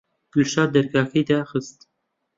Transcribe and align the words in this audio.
دڵشاد 0.31 0.69
دەرگاکەی 0.75 1.25
داخست. 1.29 1.77